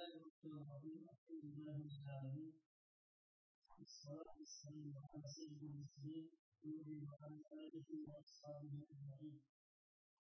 [0.00, 2.52] الله الرحمن الرحيم الحمد لله رب العالمين
[3.78, 6.24] والصلاة والسلام على سيد المرسلين
[6.64, 9.36] محمد وعلى آله وأصحابه أجمعين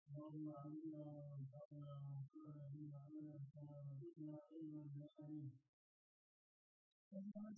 [0.09, 5.53] اللهم علمنا وانفعنا وانفعنا بما علمتنا وزدنا علما يا عليم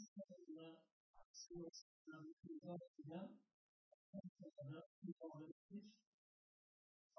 [0.03, 0.69] استطعنا
[1.45, 3.21] سوى السلام في ذاتنا
[4.11, 4.87] فلا تضرب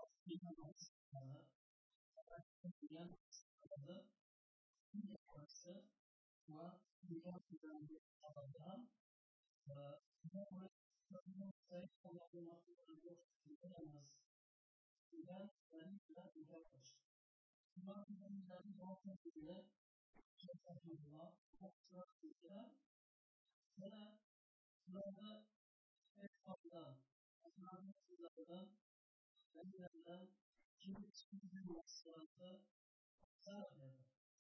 [0.03, 1.39] أصلنا وأصلنا
[2.15, 3.03] فأتينا
[5.69, 5.89] yaptı.
[6.45, 8.87] Şu an dünya güvenli alanda
[10.23, 14.17] dünya barışçılığının zayıf olan noktaları e, yok edilemez.
[15.11, 17.01] Güven güvenlikle uzaklaştı.
[17.75, 19.65] Şu an güvenliklerin altında bile
[20.37, 22.75] şefkatliğe, kontrolüyle
[23.79, 24.19] ve
[24.85, 25.45] sırada
[26.17, 26.97] etrafından,
[27.43, 28.77] etrafından,
[29.53, 30.29] kendilerden,
[30.79, 32.61] kimin için bir maçlarda
[33.39, 34.18] zarar verdi.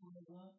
[0.00, 0.54] burada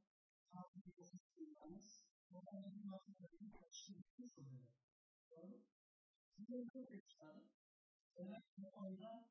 [0.52, 1.88] farklı bir ofis kullanmış.
[2.32, 4.68] Oradan bir makinelerin karşılıklı şey soruları.
[5.32, 5.64] Doğru.
[6.36, 7.50] Şimdi çok ekstradım.
[8.18, 9.30] Demek ki bu konuda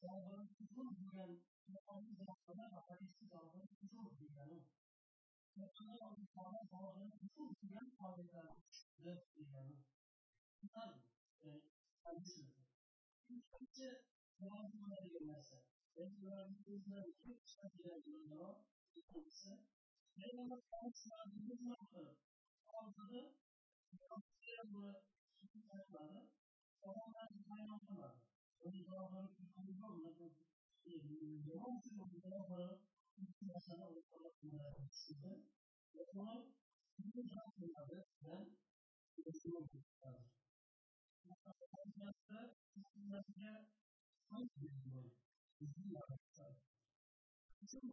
[0.00, 4.62] cevabının uzun duyan, cevabının cevabına habersiz aldığını uzun duyan,
[5.54, 8.56] cevabının aldıklarına cevabının uzun duyan kavramlar
[9.04, 9.70] dört duyan.
[10.62, 10.90] Bunlar
[12.02, 12.62] kendi sınıfı.
[13.26, 14.02] Şimdi sadece
[14.38, 15.62] cevabını vermezse,
[15.96, 18.54] belki öğrencilerimizden çok kısa bir yer görünüyor
[18.98, 19.50] tutulması
[20.18, 22.16] ve onun sonuçlarını hızlandı.
[22.70, 23.34] Kaldığı
[24.00, 25.02] yansıyanlı
[25.40, 26.28] tutuklarını
[26.80, 28.16] tamamen kaynaklılar.
[28.60, 30.34] Onun cevapları tutulması olmadı.
[31.46, 32.80] Yalan sınıfı cevapları
[33.18, 35.32] ihtiyaçlarına ulaşılmasına düşündü.
[35.94, 36.54] Ve bunu
[36.98, 38.56] bütün şartlarda ben
[39.26, 40.24] yaşıma tutacağım.
[41.28, 43.68] Hayatta sizlerce
[44.30, 45.10] hangi bir yol?
[45.60, 46.56] Bizim yaratacağız.
[47.62, 47.92] Bizim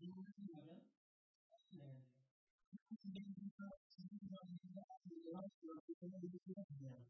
[0.00, 0.88] 이해하면
[1.72, 2.02] 네.
[3.12, 7.04] 내가 지금과 내가 내가 그렇게 얘기해야 돼요.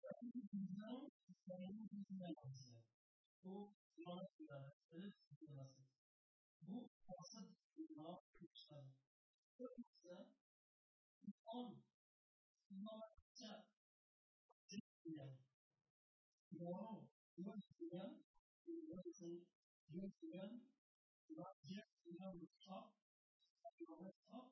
[0.00, 1.10] 그냥
[1.44, 2.82] 사람이 생각이 없어요.
[3.42, 4.70] 또 그런 시간을
[5.38, 5.74] 지나서
[6.60, 8.86] 뭐 벌써 이거 그렇죠.
[9.56, 10.30] 그래서
[11.26, 11.82] 이건
[12.70, 13.64] 이거가 진짜
[15.02, 15.36] 그냥
[16.52, 18.22] 이거 이거 그냥
[18.66, 19.44] 이거 그냥
[19.88, 20.71] 이거 그냥
[21.34, 22.92] va dire Seigneur le sera,
[23.76, 24.50] tu le resteras.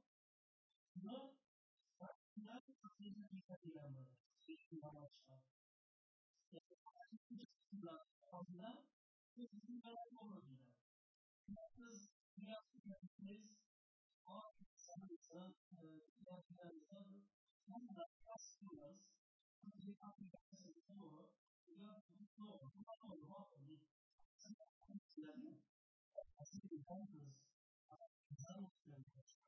[1.02, 1.34] Non,
[2.44, 4.06] là, ça fait du décalé la main,
[4.48, 5.40] et tu la lâcheras.
[6.52, 8.82] Et c'est pas du tout ce qui va prendre là,
[9.34, 10.56] que tu vas la prendre là.
[11.48, 12.44] Entonces, de
[26.90, 27.22] pontos
[28.30, 29.40] desastrosamente assim,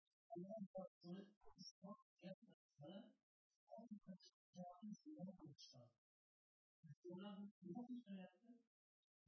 [7.04, 8.48] olan bu hayatı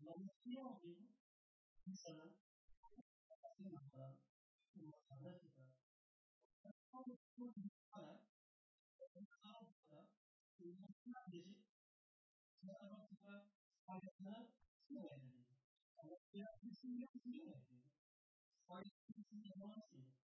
[0.01, 1.03] yanlışlığa alıyor.
[1.87, 2.37] İnsanın
[3.29, 4.19] hayatında,
[4.77, 5.75] umutlarında da,
[6.63, 7.47] kafasında
[7.93, 8.21] da,
[8.99, 9.53] kafasında
[9.91, 10.09] da,
[10.59, 11.55] umutlarında da,
[12.67, 13.35] kafasında
[13.87, 14.49] hayatına
[14.89, 15.47] sığmayabilir.
[15.97, 17.93] Hayatına düşünmeyi sığmayabilir.
[18.69, 20.26] Hayatına düşünmeyi sığmayabilir.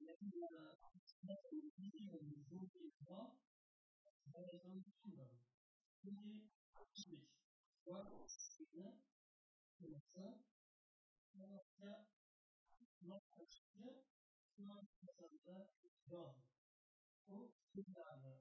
[0.00, 0.46] la ville
[0.80, 3.36] participe au musée de janvier 3,
[4.32, 5.28] magasin de films,
[6.02, 7.28] premier à filmer.
[7.84, 8.92] Voilà, c'est bien,
[10.12, 10.38] ça,
[11.34, 12.06] on a
[13.02, 13.88] l'entretien,
[14.58, 14.84] on a un
[16.08, 16.42] d'ordre.
[17.28, 18.40] Au final,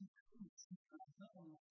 [0.00, 1.70] est comme ça, ça, on a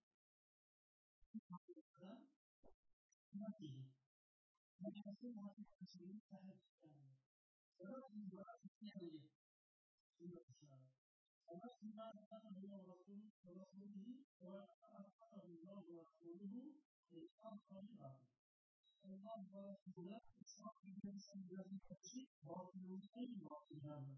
[4.81, 7.13] Mas você não vai conseguir estar registrando.
[7.79, 8.97] Agora que embora se tenha
[11.47, 16.81] Agora se nós estamos no nosso mundo, agora estamos no nosso mundo,
[17.11, 18.25] e estamos caminhando.
[19.03, 23.09] Então, agora se mudar, só que Deus se mudar de ti, volta no mundo,
[23.49, 24.17] volta na alma.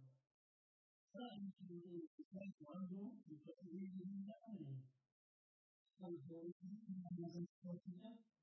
[1.12, 4.24] Sabe que o mundo está voando, e está se vendo em
[5.96, 6.84] Então, eu vou dizer
[7.84, 8.43] que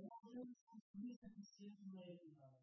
[0.00, 0.56] Oğlunuz
[0.92, 2.54] kimisinin siyasına yayınlar.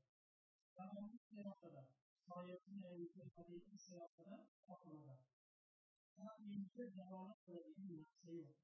[0.78, 1.88] Davranış siyasada,
[2.28, 5.18] sayesinde yayınlar, hareketi siyasada, korkmada.
[6.16, 8.56] Sadece devamlı kılabildiğin nefsi yok.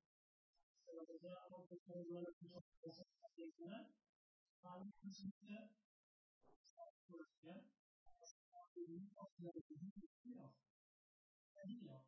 [0.86, 3.92] Sadece ama bu konulara çok basit sayesinde,
[4.64, 5.70] aynı kısımda
[7.08, 7.62] kurarken,
[8.22, 9.68] sadece aslında bir
[10.36, 10.54] yok.
[11.56, 12.04] Yani,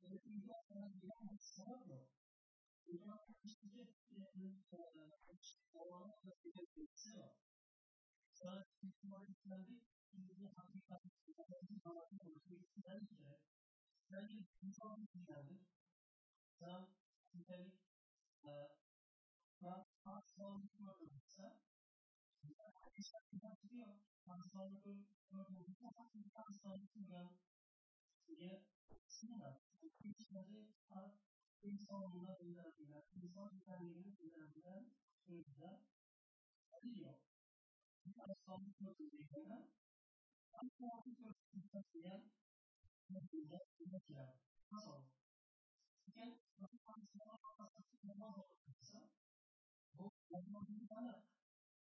[0.00, 2.04] But if we don't have beyond sorrow,
[2.86, 6.36] we don't have to shift in the form of the
[6.76, 7.34] itself.
[8.36, 9.80] John 2.47,
[10.12, 13.40] Jesus is on the other side of the garden or the treasure,
[14.06, 15.60] studying people in the other.
[16.60, 16.82] John
[17.48, 17.72] 2.47,
[18.44, 18.70] uh,
[19.64, 21.75] God passed on for us,
[31.66, 34.84] insanlığına gönderebilen, insan güvenliğine gönderebilen
[35.26, 35.80] sözler
[36.82, 37.14] diyor.
[38.06, 39.70] Bir aslanlı sözü eklenen,
[40.52, 42.30] aslanlı sözü isteyen,
[43.08, 44.34] mutluya ümmetler.
[44.72, 45.02] Nasıl?
[46.04, 46.20] Çünkü
[46.60, 48.34] Rabbim Aleyhisselam'a karşı namaz
[49.94, 50.88] bu olmanın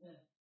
[0.00, 0.45] فهي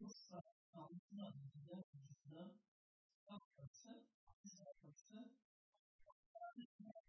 [0.00, 0.42] قصة
[0.76, 2.44] أعطنا جدا جدا
[3.28, 3.96] أكثر
[4.44, 4.70] أكثر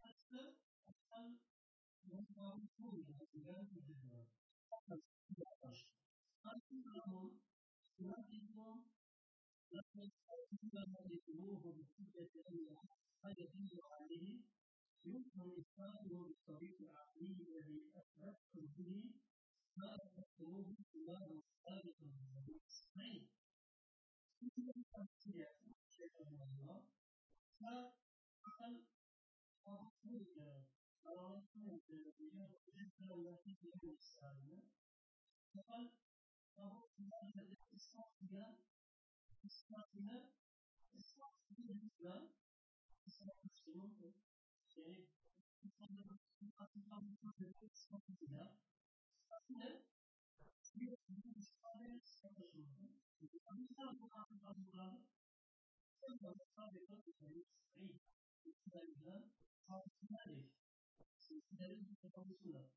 [0.03, 0.55] أكثر
[0.87, 1.27] أكثر
[2.05, 4.27] من أعطوا جدا جدا
[4.73, 4.99] أكثر
[6.45, 7.39] لكن لهم
[7.99, 8.83] لكنهم
[9.71, 9.83] لم
[11.11, 12.75] يستطيعوا بحجة أن
[13.23, 14.39] ما يدل عليه
[15.05, 19.03] يمكن إثباته بالطريق العقلي الذي أثبته به
[19.77, 21.98] ما أثبتموه إمام ثابت
[26.35, 26.81] oluyor.
[27.59, 27.93] Sen,
[28.57, 28.87] sen
[29.65, 30.65] babasını yüklüyor.
[31.05, 32.13] Babasını yüklüyor.
[32.27, 34.61] Yani bir sürü ulaşım diye gösterdi.
[35.53, 35.91] Fakat
[36.57, 38.57] babasından da ispat diyen,
[39.43, 40.33] ispat diyen,
[40.93, 42.33] ispat diyen,
[43.05, 43.95] ispat diyen,
[44.77, 45.07] yani
[45.63, 46.71] insanların aslında
[47.01, 48.57] bu sözleri ispat diyen,
[49.29, 49.67] aslında
[50.39, 50.95] bir sürü
[51.37, 52.89] ispat diyen, ispat diyen,
[53.21, 55.18] ispat diyen, ispat diyen,
[56.01, 59.27] 这可能差别都是谁谁在你的
[59.67, 60.49] 超市那里，
[61.29, 62.69] 你在认识的方式了。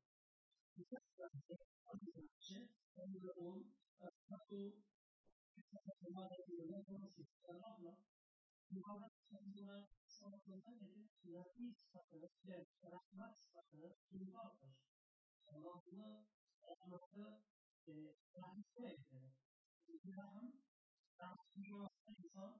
[0.75, 1.89] 你下次啊，谁啊
[2.37, 4.75] 谁，但是我们呃，他说
[5.55, 7.97] 他什么的，有那东西在闹了。
[8.67, 10.85] 你刚才说呢，说说那个
[11.23, 12.99] 就是历史上的事件，是吧？
[13.09, 14.75] 历史上的情报的事，
[15.47, 16.25] 然后什么
[16.61, 17.41] 什么的，
[17.85, 17.91] 呃，
[18.33, 19.31] 垃圾会的，
[19.87, 20.53] 你看他们，
[21.17, 22.59] 然后说那个。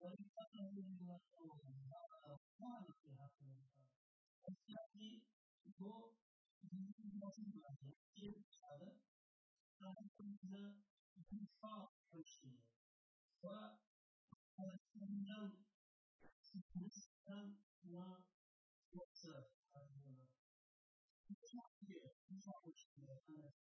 [0.00, 1.62] ولكنه من الصور
[1.92, 2.72] هذا ما
[3.02, 3.86] في هذا الإنسان
[4.48, 5.22] الشافعي
[5.80, 6.12] هو
[6.72, 7.62] من المسلم
[8.64, 8.92] هذا
[9.82, 10.64] هذا كنا
[11.16, 12.60] بنصاف الشيء
[13.42, 15.38] وكنا
[16.76, 17.56] نسلم
[18.92, 19.57] ويسر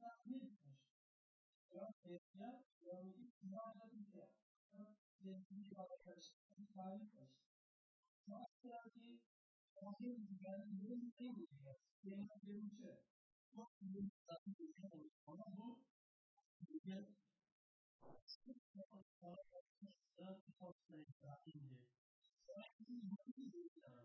[0.00, 0.88] das hilft nicht.
[1.70, 4.28] Ja, der hier, der mit diesem Mal der,
[5.20, 7.30] der nicht bei euch, das hilft euch.
[8.26, 9.20] So, als der die,
[9.74, 13.02] da geben sie gerne die Lösung Regel her, der ist der Lutsche.
[13.52, 15.80] Gott will, dass sie die Regel nicht kommen, so,
[16.60, 17.16] die jetzt,
[18.00, 18.86] das ist der
[19.18, 21.86] von der Kiste, die kommt gleich da in dir.
[22.46, 24.04] Sagen sie, die Lösung sind da.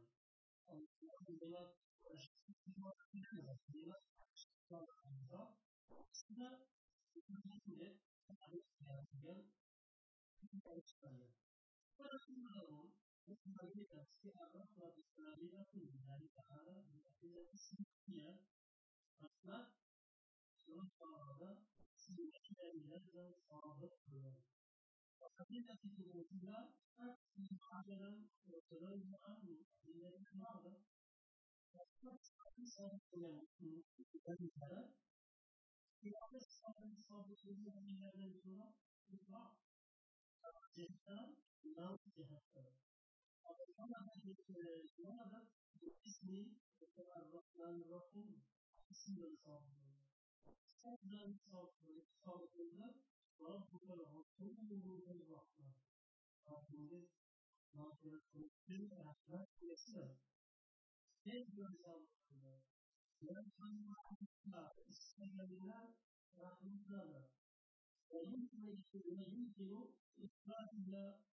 [0.66, 1.74] Und, das ist immer,
[2.04, 4.00] das ist immer, das ist immer, das ist immer,
[4.70, 6.68] das ist immer, Aslında
[7.16, 9.44] ilgisiyle sadece yansıyan
[10.42, 11.34] bir karıştırıyor.
[11.98, 12.92] Sonrasında o,
[13.28, 16.30] Mutmavi nefsi Allah'la İsrail'e kullanılır.
[16.36, 18.40] Teala milletine kesinlikle
[19.20, 19.74] asla
[20.66, 21.64] son çağda
[21.96, 24.38] sizinkilerden sahabet kılıyor.
[25.20, 26.66] Fakat nefsi kullanılır.
[26.98, 30.78] Her insanların ortadan zaman müminlerin vardır.
[31.74, 32.20] Aslında
[32.58, 34.94] insanların kullanılır.
[36.04, 38.68] the other seven services in the Nirvana
[39.08, 39.56] is love.
[40.76, 41.32] Satan
[41.80, 42.72] loves Jahakar.
[43.48, 44.36] और one of the
[45.00, 46.40] one of the is me
[46.84, 48.44] and Rahim
[48.92, 52.68] symbols of the symbols of the symbols of the
[53.40, 55.72] God who can also move in Rahman.
[56.44, 57.16] God moves
[57.76, 60.16] not just to feel as much as well.
[61.24, 62.56] Save yourself from the
[63.24, 63.72] Learn from
[64.52, 64.74] la.
[66.36, 66.52] La
[68.10, 69.14] el es que es que que
[70.20, 71.24] es que la que que la la.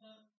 [0.00, 0.39] Thank you.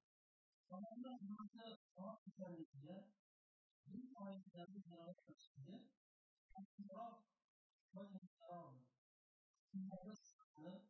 [0.71, 2.97] Zamanla hızlı sanat güzelliğiyle,
[3.87, 5.75] bir faizlerle zarar kaçırdı.
[6.59, 7.23] İtiraf
[7.95, 8.75] ve ihtiram.
[9.71, 10.87] Kimlerde sıkıntı,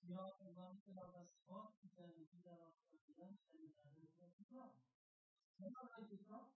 [0.00, 4.72] silahlardan kadar sanat güzelliğiyle rastlatılan şeylerden ihtiram.
[5.58, 6.52] Sanat ve ihtiram,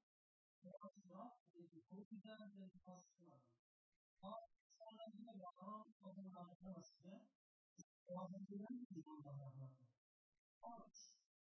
[0.64, 3.42] ihtiram ve bu güzellikle ihtiram.
[4.20, 7.20] Sonrasında yapılan adımlardan sonra,
[8.08, 9.76] bazılarının bir yolda yapılan.
[10.62, 10.86] Ama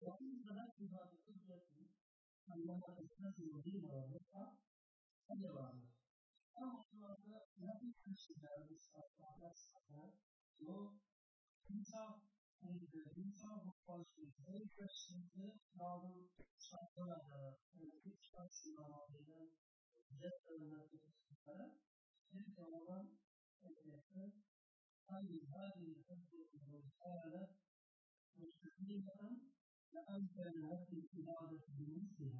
[0.00, 1.62] وإن تركها بحجة
[2.54, 4.56] أنها تستلزم دين وظيفة
[5.28, 5.94] فجوابها
[6.58, 8.68] أما الجواب لا يمكن الشباب
[9.20, 10.14] على الصفات
[10.56, 10.96] So,
[11.68, 12.24] Himself,
[12.64, 18.72] and the Himself was the very first single album, Sakura, and the Big Shots in
[18.80, 19.52] our arena,
[20.16, 23.20] just a matter of Sakura, and the one,
[23.68, 27.52] and the third, and the body in the country of the Sakura,
[28.40, 29.36] which is the one,
[29.92, 32.32] the answer and what is the other to the Muslim.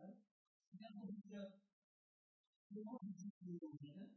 [0.00, 0.16] Right?
[0.72, 1.44] Therefore, the
[2.88, 4.16] Lord is the one,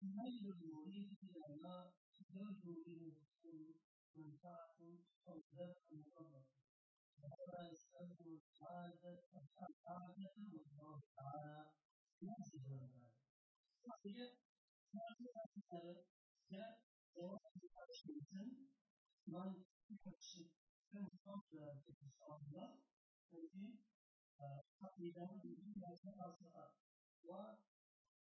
[0.00, 1.16] di morire
[1.48, 1.92] alla
[2.30, 3.74] del morire sul
[4.14, 5.42] contatto con
[5.90, 6.46] il mondo.
[7.18, 11.70] هذا يستلزم الحاجة الحاجة والله تعالى
[12.22, 13.10] يجب ذلك.
[13.98, 16.04] هذه المسألة
[16.50, 16.78] جاء
[17.16, 17.40] جواب
[17.90, 18.50] الشيطان
[19.26, 20.50] من يكشف
[20.92, 21.08] كم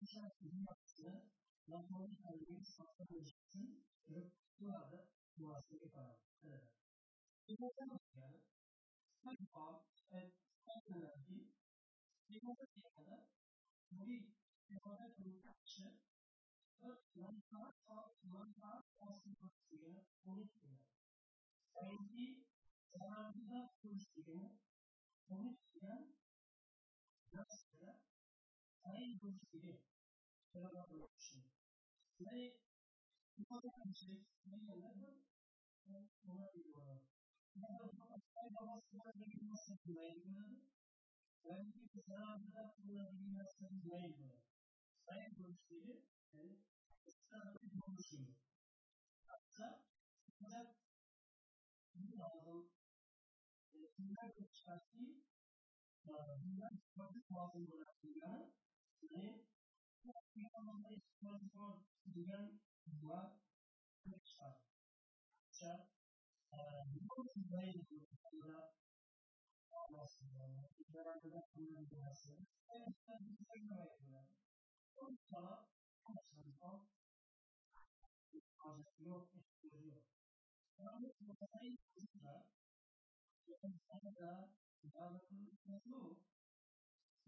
[0.00, 1.22] işaretinin yapısını
[1.66, 4.30] yapmanın kalbini saklanmışsın ve
[4.60, 5.08] duada
[5.38, 6.16] duasını yapar.
[6.42, 6.68] Evet.
[7.48, 8.42] İmamdan başlayan
[9.22, 10.32] sırfa ve
[10.64, 11.48] sırflardi
[12.28, 13.20] İmamdan kadar
[13.90, 14.32] muri
[14.68, 16.00] ifade kurulmak için
[17.16, 20.78] Lanka, Lanka, Asılmasıya, Unutmuyor.
[21.74, 22.44] Sevgi,
[22.92, 24.58] zararında konuştuğunu,
[25.28, 26.14] Unutmayan,
[27.32, 27.78] Nasıl
[28.82, 29.80] 다행히 보시기에
[30.52, 31.50] 전화하고 있습니다.
[32.16, 32.58] 근데
[33.36, 35.24] 이거는 이제 내년에는
[36.22, 37.00] 뭐라고요?
[37.54, 40.68] 내가 사이버가 사이버를 무슨 거예요?
[41.42, 44.40] 내가 그 사람들한테 그런 무슨 거예요?
[45.06, 46.02] 사이버시에
[47.28, 48.34] 사람들이 보시고
[49.26, 49.82] 아까
[50.38, 50.74] 내가
[51.94, 52.68] 이거하고
[53.98, 54.30] 인간
[54.64, 55.22] 같이
[56.44, 58.52] 인간 같은 과정을 하는
[58.98, 61.78] saya kita memberi sekolah-sekolah
[62.10, 62.44] dengan
[62.88, 63.38] dua
[64.02, 64.58] periksa
[65.54, 65.86] saya
[67.78, 68.66] itu adalah
[80.78, 82.36] Jangan kita punya punya.
[83.46, 84.32] Kita, kita.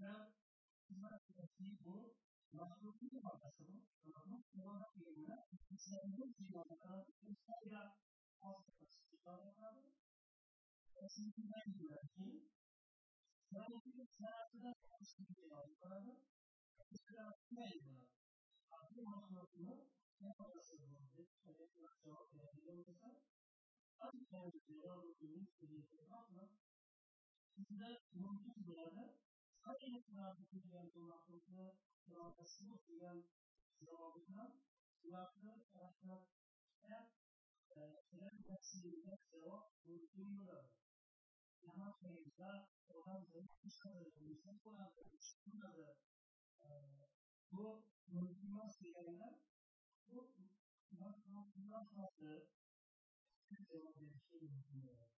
[0.00, 0.32] Nah,
[0.90, 2.14] 그리고
[2.50, 3.62] 마술을 받아서
[4.02, 5.36] 그러고 그러나 이유나
[5.70, 7.94] 이상도 지원하다 이사야
[8.40, 9.86] 아스파스티바라고
[10.96, 12.50] 에스미나이 유라키
[13.50, 16.10] 그러고 사라스다 아스티바라고 그러나
[18.70, 19.86] 아무 마술도
[20.18, 20.90] 내버렸어요.
[21.06, 21.70] 그래서
[22.32, 23.14] 저의 이름에서
[24.00, 25.14] 아스파스티바라고
[25.54, 26.48] 부르는 게 나왔나?
[27.58, 29.29] 이제 뭔지 몰라요.
[29.60, 33.24] Hakikaten münafıkı diyen münafıklığı, münafıksızlık diyen
[33.80, 34.56] zavallıkla,
[35.04, 36.26] münafıklığı tarafından
[38.10, 40.70] tren taksiliyle cevap bulduğunda
[41.62, 45.96] yaman sayıda olan zayıf kuşlarımızın bu arkadaş bunları
[47.52, 49.34] bu unutulmaz diyenler
[50.08, 50.34] bu
[51.56, 52.46] münafıklığı
[53.68, 55.19] cevap verişi mümkün olur.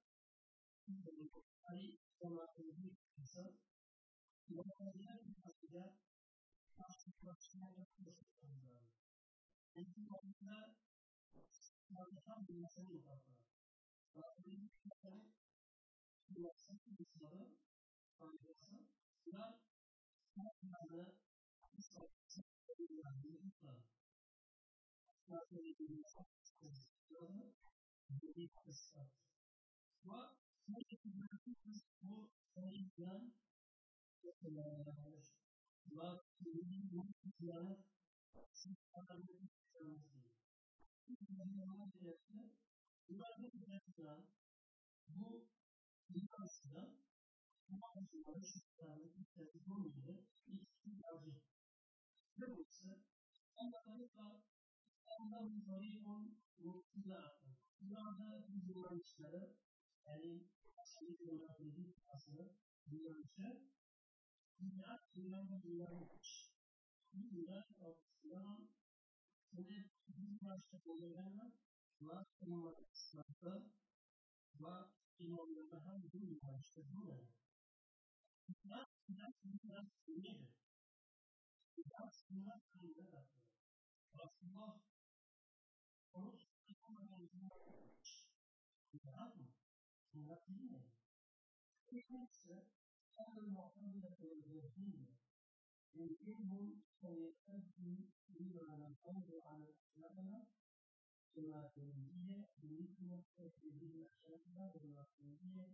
[1.70, 3.54] أي كما تدرك الإنسان
[4.50, 5.06] وهذه
[6.76, 8.84] karşılaşmaya çalışıyorlar.
[9.74, 10.76] Eğitim konusunda
[11.88, 13.40] çalışan bilimsel odaklar.
[14.16, 15.22] Rabbinin kitapları
[16.28, 17.56] kullansak kısımları
[18.18, 18.74] faydası
[19.24, 19.60] sıra
[20.60, 21.16] sınavlarda
[32.02, 33.34] bu sayıdan
[34.22, 34.86] yapılan
[35.94, 37.78] Bak, bu ticaret,
[38.54, 40.18] şu kadarlık ticareti.
[41.06, 42.38] Şimdi ne ticareti?
[43.08, 43.92] Bunlardan ticareti
[45.08, 45.46] bu
[46.08, 46.26] ticareti
[47.70, 50.14] Kumaşçılara şu kadarlık ticareti konuyla
[50.46, 51.36] ikisi tercih.
[52.38, 53.04] Ve bu ise
[53.56, 54.42] Anlatılıkla
[54.98, 57.48] İstanbul'dan Sarıyon Mutluyla attı.
[57.80, 58.98] Bunlarda biz olan
[60.06, 60.46] yani
[60.76, 62.42] aslında bunlar dedik aslında
[62.86, 63.18] bunlar
[64.60, 66.30] not beyond the language.
[67.12, 68.68] The land of Islam
[69.52, 71.52] said bir başka olaylarla
[72.00, 73.70] var olmak İslam'da
[74.60, 77.28] var imamlarda hem bu inançta durur.
[78.48, 80.50] İslam inan inan nedir?
[81.76, 83.26] İslam inan inan
[84.18, 84.80] Resulullah
[86.12, 88.26] onu tutamayan inan yapmış.
[88.92, 89.48] İnan mı?
[90.14, 90.84] İnan değil mi?
[91.90, 92.66] İnançsa
[93.18, 95.06] هذا المعتزلة والجهمية
[95.94, 97.96] يمكنهم أن يؤدوا
[98.28, 100.46] بما نقول على أخلاقنا
[101.36, 105.66] الماتريدية بمثل تأثير الأشاعرة والماتريدية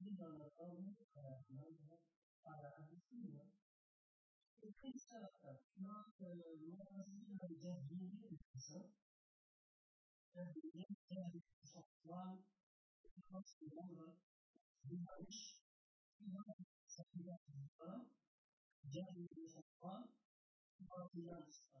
[0.00, 1.98] بما نقول على
[2.46, 3.50] على أهل السنة
[4.62, 5.12] ليس
[6.22, 8.92] المعتزلة الجهمية الإنسان
[10.36, 12.42] الذي الصفوان
[13.30, 14.16] خاص بالأمر
[14.84, 15.59] بالعيش فيها
[16.84, 18.12] setiap apa
[18.92, 19.24] jadi
[19.56, 19.94] apa
[20.84, 21.80] luar biasa.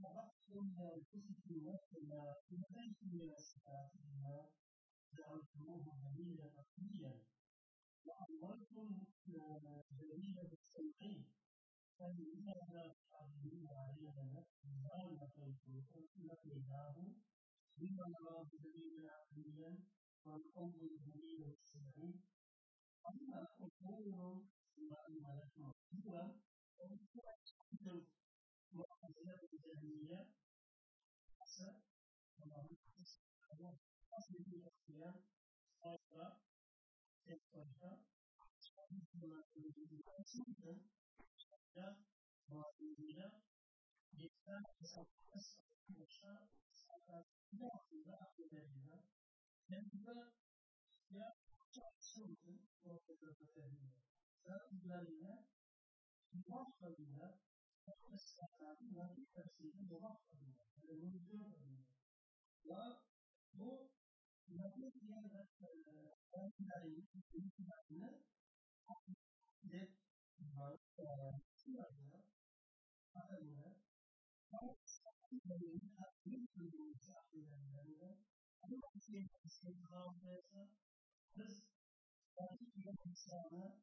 [0.00, 0.24] pada
[2.48, 3.92] kita punya sekarang
[5.12, 7.20] dalam semua hari dan kemudian
[8.06, 8.88] وأمركم
[9.98, 11.22] جميع السمعين
[11.98, 12.18] فإن
[12.58, 14.42] الله تعالى علينا ما
[16.28, 16.94] لقيناه
[17.78, 19.70] بما الله جميع عقليا
[20.24, 20.72] والقوم
[21.06, 22.14] جميع السمعين
[23.08, 24.44] أما الأمور
[24.90, 26.24] وأما لكم مكتوبا
[26.78, 27.32] ومكتوبا
[28.72, 30.18] muhafaza üzerinde
[31.44, 31.68] ise
[32.40, 33.78] Allah'ın kısmında
[34.12, 35.24] nasıl bir yaşayan
[35.82, 36.40] sayfa
[37.24, 37.42] tek
[41.18, 41.96] başta
[42.48, 43.42] Mağduruyla
[44.12, 49.00] geçen hesaplara sahip olsa sadakatli altında affederler.
[49.68, 50.32] Kendine
[51.10, 51.34] ya
[51.72, 52.52] çalışıldı
[52.84, 53.92] ortada affederler.
[54.42, 55.46] Sen üzerine,
[56.48, 57.38] mahvoluyla
[62.62, 63.02] Love,
[63.58, 63.90] hope,
[64.54, 65.50] nothing here that
[66.30, 68.22] one that is in darkness,
[69.66, 69.98] death,
[70.54, 71.90] birth, or fear,
[73.18, 73.74] however,
[74.52, 78.14] God's suffering has been to you suffering and anger.
[78.62, 80.22] I don't think it's in harm,
[81.34, 81.66] This,
[82.38, 83.82] that is your concern,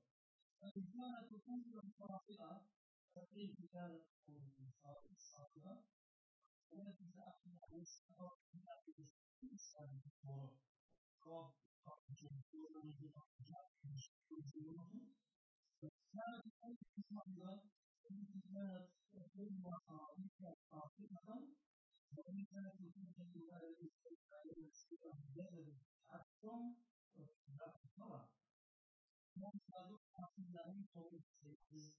[1.51, 2.63] Kursen und Fahrer,
[3.13, 3.67] das sehen wir
[4.55, 5.83] und Fahrer,
[6.69, 8.85] ohne diese Abhängigkeit auch innerhalb
[9.37, 10.55] Zustand vor
[11.19, 13.95] Korb auf den Temperaturen und auf den
[14.31, 15.13] Temperaturen.
[15.81, 20.87] Das kann ich auch nicht machen, wenn ich die Zeit der Filmmacher und der Fahrer
[22.11, 26.75] wenn ich dann die Temperaturen und die Temperaturen und die Temperaturen
[27.11, 28.40] und die Temperaturen
[29.35, 30.63] ben sadece aslında
[30.93, 31.93] soru hissettim.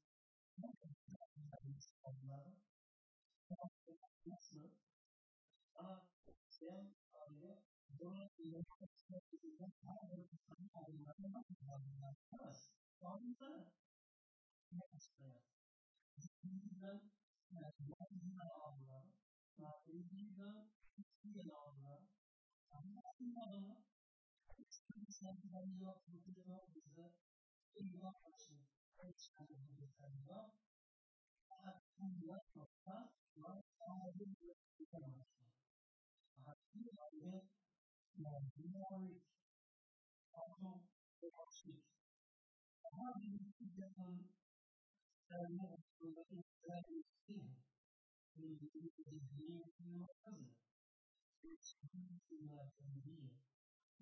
[0.58, 2.52] Bakın sadece onları.
[4.26, 4.70] Nasıl?
[5.74, 6.06] Ama
[6.48, 7.62] sen aile
[7.98, 12.70] doğru iletişim içerisinde her bir insanın ayrılarına nasıl davranmaz?
[13.00, 13.72] Sonra
[14.72, 15.40] ne istiyor?
[16.44, 17.00] Bizden
[17.50, 17.94] bazı
[18.52, 19.06] ağırlar,
[19.58, 22.02] bazı ağırlar, bazı ağırlar,
[22.70, 23.00] bazı
[23.40, 23.91] ağırlar,
[24.52, 27.06] Santiago Buddha
[27.80, 28.56] Iwachi
[28.96, 30.40] Krishnamurtiwa
[31.68, 32.94] Akunwatoka
[33.40, 33.52] wa
[33.88, 35.46] Aduwatiwachi
[36.50, 37.32] Akiwawe
[38.20, 39.22] Mwamuri
[40.40, 40.72] Ato
[41.34, 41.72] Wachi
[42.86, 44.16] Ahadi Kujakan
[45.28, 47.56] Sana Kuwa Israeli Sivu
[48.36, 50.48] Kujibu Kujibu Kujibu Kujibu Kujibu
[51.40, 53.30] Kujibu Kujibu Kujibu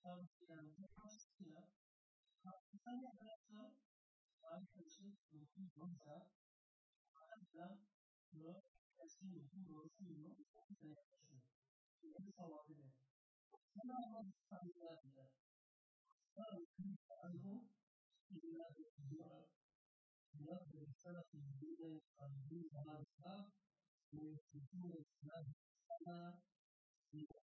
[0.00, 1.68] of the difference here.
[2.40, 3.62] Misalnya ada ke
[4.40, 6.16] Alhamdulillah Mungkin Bangsa
[7.12, 7.68] Ada
[8.32, 8.48] ke
[8.96, 11.36] Kasih Mungkin Bangsa Mungkin Bangsa
[12.00, 12.88] Jadi soalnya
[13.76, 15.26] Karena Allah Sampai dia
[16.32, 17.68] Sampai kita Anhu
[18.32, 19.32] Ila Dua
[20.32, 23.36] Dia berbicara Dia yang Sampai Dia
[24.16, 25.38] Mengikuti Dia
[25.84, 26.40] Sana
[27.12, 27.49] Dia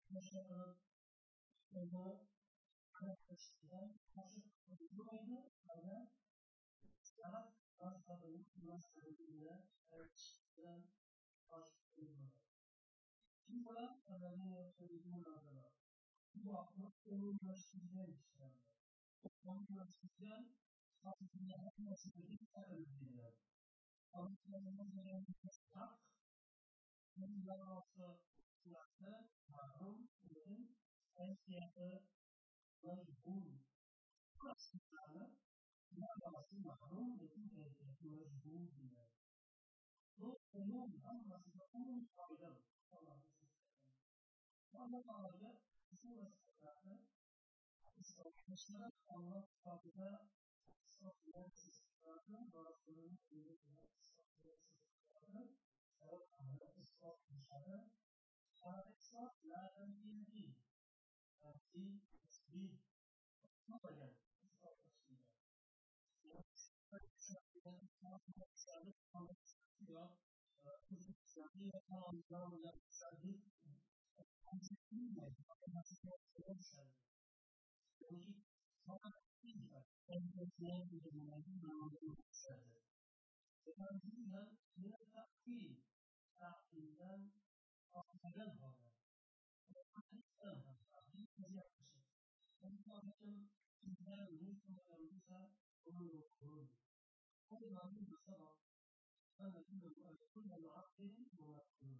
[0.15, 0.77] yaşanan
[1.69, 2.27] sorma
[2.91, 6.11] karakteristiğinden karşı kuruluydu hala
[7.01, 10.83] sanat rastladığının rastladığında tartışılan
[11.51, 12.31] başlıklarına.
[13.45, 15.71] Şimdi bana kadarıyla söylediğim adına
[16.35, 18.71] bu aklı onun yaşayacağı işlerdir.
[19.43, 20.45] Onun yaşayacağı
[21.03, 23.33] aslında her meselede sarılıyor.
[24.13, 25.35] Anlatılmasına gelen bir
[25.73, 25.99] hak,
[27.17, 28.19] bunun yanılsa
[28.61, 29.11] surasi
[29.53, 29.97] marhum
[30.31, 30.61] o'zim
[31.09, 31.89] stansiyasi
[32.83, 33.45] majbur
[34.33, 34.77] surasi
[36.01, 39.17] ma'nosi mahrum lekin kayfiyati majbur deyiladi
[40.17, 42.51] bu umum hammasida umumiy qoida
[42.97, 43.19] alloh
[44.71, 45.51] taologa
[45.93, 46.95] ism va sifatlarni
[48.01, 50.11] isbotlashlari olloh kitobida
[50.89, 51.81] isbotlanishlari
[56.35, 57.75] sabab isbotlashadi
[58.63, 59.61] Alexa la
[63.67, 64.07] apa ya
[87.93, 88.01] ما
[97.89, 98.07] من
[99.75, 101.99] سبق أن كل معقل موكل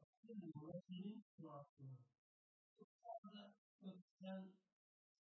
[0.00, 1.96] وكل موكل معقل
[2.78, 4.52] وقال الإنسان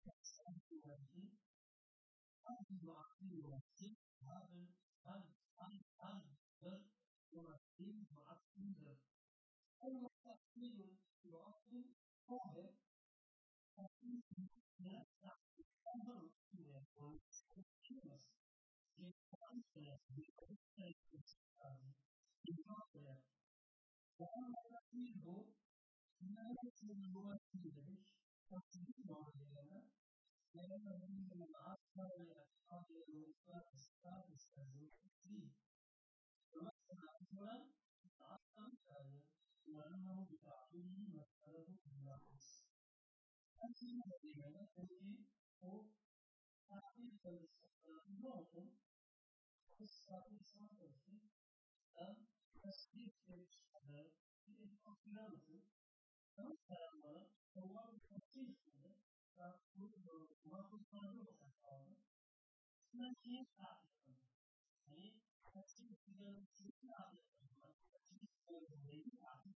[0.06, 1.30] كأسان موكل
[2.48, 4.68] هذا المعقل موكل هذا
[5.06, 6.36] هذا هذا هذا
[7.32, 8.98] ومعقل معقل
[9.80, 12.74] all unserer Themen überraschen, vorher,
[13.76, 14.50] auf diesen
[14.80, 18.22] Netzwerken anderen Themen und Kultures,
[18.98, 21.96] die Transfers, die Kulturkulturen,
[22.44, 23.22] die Software.
[24.18, 25.54] Warum war das Niveau?
[26.20, 28.02] Nein, es ist nur natürlich,
[28.50, 29.84] dass die Vorlehrer,
[30.54, 35.54] Lehrer, die in der Abteilung der Vorlehrer und Status versuchen, sie.
[36.52, 37.77] Du hast gesagt,
[39.70, 42.64] وأنه بتعقيده مسألة الناقص
[43.64, 44.42] أنتم الذين
[46.70, 48.42] تعقيد الاستقلال نوع
[49.82, 51.22] الصحيح صحيح
[52.02, 52.26] أم
[52.64, 54.12] تسليك الشهادة
[54.46, 55.62] في الأقلامة
[56.38, 58.58] فمثلا هو التوصيف
[59.38, 59.92] فأقول
[60.46, 61.32] ما تصنع له
[62.94, 64.16] لكن أعلم
[64.88, 65.22] يعني
[65.56, 66.00] تسليك
[66.48, 67.22] الشهادة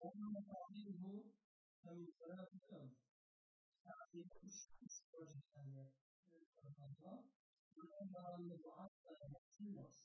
[0.00, 1.24] ومن تعبيره
[1.84, 2.96] من ثلاث كلمة
[3.84, 5.92] تعبير الشمس والجهالية
[7.76, 9.96] وأنها المعطل السيوس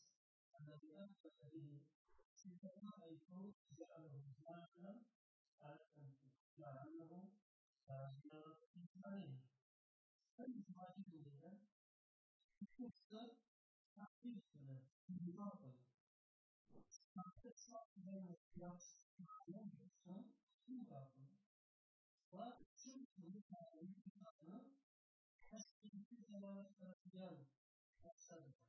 [0.60, 1.82] الذي أثبت به
[2.36, 3.28] صفة حيث
[3.80, 4.93] جعله داخلا
[5.62, 6.34] على التنفيذ
[8.76, 9.42] 인사인
[10.38, 11.68] 사인사인 우리는
[12.62, 12.90] 혹시
[13.94, 15.84] 사실은 이거고
[16.72, 21.28] 사실상 내가 기억하는 것은 친구라고
[22.32, 24.78] 와 친구는 사실은
[25.52, 27.48] 사실 인생을 살아가는
[28.02, 28.64] 사실이다.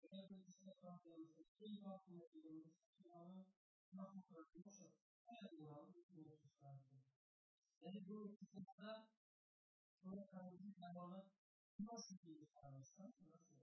[0.00, 3.44] 그래서 제가 그래서 친구하고 이런 사실을
[3.90, 4.84] 나하고 그래서
[5.26, 5.82] 해야 되나
[6.14, 7.09] 이렇게 생각합니다.
[7.82, 9.08] Yani bu kısımda
[10.02, 11.24] sonra kalbimiz devamı
[11.78, 13.60] nasıl bir tanesi nasıl?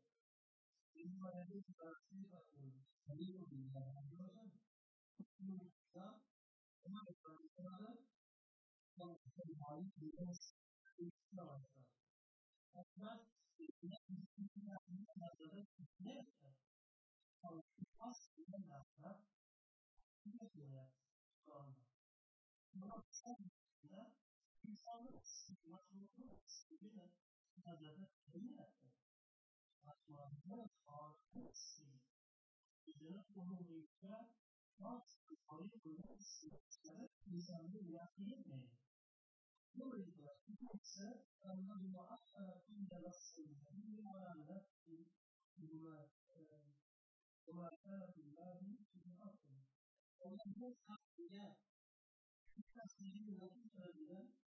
[0.96, 2.86] Bizim arada bir tartışmayı bakıyoruz.
[3.08, 4.52] Halil oluyor yani anlıyorsan.
[5.18, 6.22] Kutluyorsa
[6.86, 7.98] ama etrafında
[8.98, 10.54] konuşan hali duyuyoruz.
[10.98, 11.80] Kutluyorsa varsa.
[12.74, 13.28] Hatta
[13.84, 16.48] ne kutluyorsa ne nazarı kutluyorsa
[17.42, 19.26] konuşmaz ne nazarı
[20.24, 20.92] kutluyorsa
[21.46, 21.82] şu anda.
[22.74, 23.57] Buna bir şey
[50.28, 51.56] ومن يسعى إلى
[52.76, 54.47] تحصيل نتيجة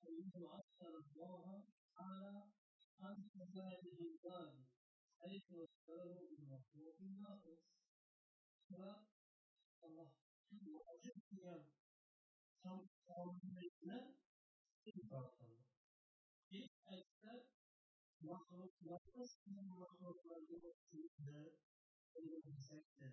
[0.00, 2.52] Sayın Aşağı'nın Allah'a hala
[2.98, 4.08] an tezahürü
[5.22, 7.62] حيث اشتروا بالمخلوق الناقص
[9.80, 10.10] فالله
[10.86, 11.64] وجد قيام
[13.06, 13.60] صومنا
[14.86, 15.52] الباطل
[16.52, 17.57] إذ أكثر مخلوق ناقص من
[18.26, 21.38] mahluk yolg'iz maxluqlarga o'xshaydi
[22.44, 23.10] demasakda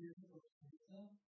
[0.00, 1.20] Allahu Akbar.